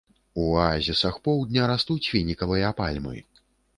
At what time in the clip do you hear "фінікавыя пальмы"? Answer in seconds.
2.15-3.17